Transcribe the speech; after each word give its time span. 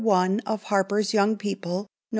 1 0.03 0.39
of 0.47 0.63
HARPER'S 0.63 1.13
YOUNG 1.13 1.37
PEOPLE, 1.37 1.81
Nov. 1.81 1.87